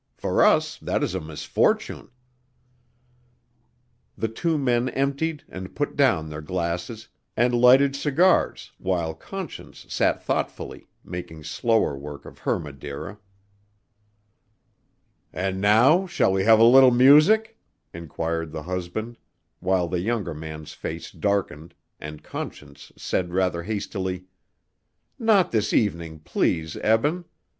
For 0.17 0.43
us 0.43 0.77
that 0.77 1.03
is 1.03 1.13
a 1.13 1.21
misfortune." 1.21 2.09
The 4.17 4.29
two 4.29 4.57
men 4.57 4.89
emptied 4.89 5.43
and 5.47 5.75
put 5.75 5.95
down 5.95 6.27
their 6.27 6.41
glasses 6.41 7.07
and 7.37 7.53
lighted 7.53 7.95
cigars 7.95 8.71
while 8.79 9.13
Conscience 9.13 9.85
sat 9.89 10.23
thoughtfully, 10.23 10.87
making 11.03 11.43
slower 11.43 11.95
work 11.95 12.25
of 12.25 12.39
her 12.39 12.57
Madeira. 12.57 13.19
"And 15.31 15.61
now 15.61 16.07
shall 16.07 16.31
we 16.31 16.45
have 16.45 16.57
a 16.57 16.63
little 16.63 16.89
music?" 16.89 17.59
inquired 17.93 18.51
the 18.51 18.63
husband, 18.63 19.19
while 19.59 19.87
the 19.87 19.99
younger 20.01 20.33
man's 20.33 20.73
face 20.73 21.11
darkened, 21.11 21.75
and 21.99 22.23
Conscience 22.23 22.91
said 22.97 23.33
rather 23.35 23.61
hastily: 23.61 24.23
"Not 25.19 25.51
this 25.51 25.73
evening, 25.73 26.21
please, 26.21 26.75
Eben. 26.77 27.25